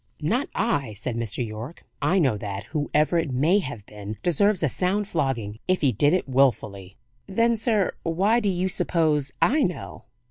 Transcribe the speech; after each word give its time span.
"Not 0.23 0.49
I," 0.55 0.93
said 0.93 1.15
Mr. 1.15 1.45
Yorke. 1.45 1.83
"I 2.01 2.17
know 2.17 2.35
that, 2.35 2.63
whoever 2.63 3.19
it 3.19 3.29
may 3.31 3.59
have 3.59 3.85
been 3.85 4.17
deserves 4.23 4.63
a 4.63 4.67
sound 4.69 5.07
flogging, 5.07 5.59
if 5.67 5.81
he 5.81 5.91
did 5.91 6.11
it 6.11 6.27
willfully." 6.27 6.97
"Then, 7.27 7.55
sir, 7.55 7.91
why 8.01 8.39
do 8.39 8.49
you 8.49 8.67
suppose 8.67 9.31
I 9.43 9.61
know?" 9.61 10.05